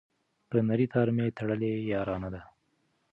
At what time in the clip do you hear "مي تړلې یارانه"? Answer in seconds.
1.15-2.29